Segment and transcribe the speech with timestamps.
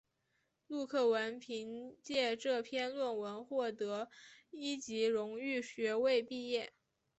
[0.65, 4.09] 陆克文凭藉这篇论文获得
[4.49, 6.73] 一级荣誉学位毕业。